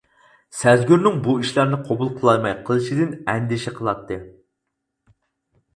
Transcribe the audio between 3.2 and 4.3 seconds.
ئەندىشە قىلاتتى.